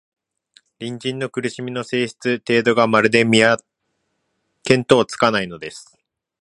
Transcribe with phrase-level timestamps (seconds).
[0.79, 3.41] 隣人の苦しみの性質、程度が、まるで見
[4.87, 5.95] 当つかないのです